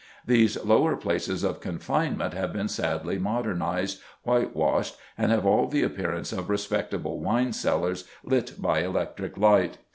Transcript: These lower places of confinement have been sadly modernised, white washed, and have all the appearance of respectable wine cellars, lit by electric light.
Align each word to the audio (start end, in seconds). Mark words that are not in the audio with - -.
These 0.25 0.57
lower 0.65 0.95
places 0.97 1.43
of 1.43 1.59
confinement 1.59 2.33
have 2.33 2.51
been 2.51 2.67
sadly 2.67 3.19
modernised, 3.19 4.01
white 4.23 4.55
washed, 4.55 4.97
and 5.15 5.31
have 5.31 5.45
all 5.45 5.67
the 5.67 5.83
appearance 5.83 6.33
of 6.33 6.49
respectable 6.49 7.19
wine 7.19 7.53
cellars, 7.53 8.05
lit 8.23 8.53
by 8.59 8.79
electric 8.79 9.37
light. 9.37 9.77